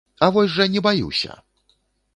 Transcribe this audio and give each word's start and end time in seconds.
А 0.27 0.29
вось 0.37 0.53
жа 0.55 0.67
не 0.77 0.83
баюся! 0.89 1.39